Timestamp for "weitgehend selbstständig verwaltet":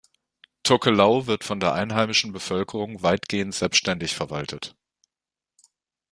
3.03-4.75